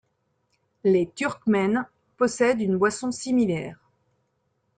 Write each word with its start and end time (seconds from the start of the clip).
Les 0.83 1.11
Turkmènes 1.13 1.85
possèdent 2.17 2.59
une 2.61 2.75
boisson 2.79 3.11
similaire. 3.11 3.77